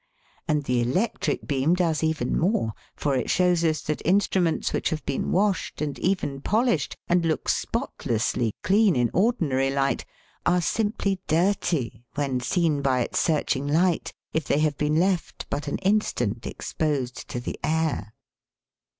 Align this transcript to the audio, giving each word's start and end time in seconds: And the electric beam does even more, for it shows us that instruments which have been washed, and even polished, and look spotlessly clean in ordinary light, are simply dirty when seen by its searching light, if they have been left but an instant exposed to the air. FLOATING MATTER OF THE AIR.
And 0.47 0.63
the 0.63 0.81
electric 0.81 1.45
beam 1.45 1.75
does 1.75 2.01
even 2.01 2.35
more, 2.35 2.73
for 2.95 3.15
it 3.15 3.29
shows 3.29 3.63
us 3.63 3.83
that 3.83 4.01
instruments 4.03 4.73
which 4.73 4.89
have 4.89 5.05
been 5.05 5.31
washed, 5.31 5.79
and 5.79 5.99
even 5.99 6.41
polished, 6.41 6.97
and 7.07 7.23
look 7.23 7.47
spotlessly 7.47 8.55
clean 8.63 8.95
in 8.95 9.11
ordinary 9.13 9.69
light, 9.69 10.03
are 10.43 10.59
simply 10.59 11.19
dirty 11.27 12.03
when 12.15 12.39
seen 12.39 12.81
by 12.81 13.01
its 13.01 13.19
searching 13.19 13.67
light, 13.67 14.11
if 14.33 14.45
they 14.45 14.57
have 14.57 14.75
been 14.75 14.95
left 14.95 15.45
but 15.51 15.67
an 15.67 15.77
instant 15.83 16.47
exposed 16.47 17.27
to 17.27 17.39
the 17.39 17.59
air. 17.63 17.69
FLOATING 17.69 17.97
MATTER 17.99 17.99
OF 17.99 18.05
THE 18.05 18.05
AIR. 18.09 18.13